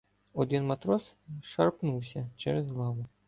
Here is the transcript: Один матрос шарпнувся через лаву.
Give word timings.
Один 0.33 0.65
матрос 0.65 1.13
шарпнувся 1.43 2.29
через 2.35 2.71
лаву. 2.71 3.05